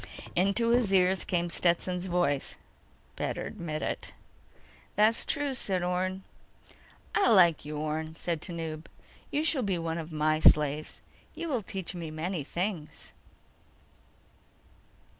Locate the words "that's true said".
4.95-5.83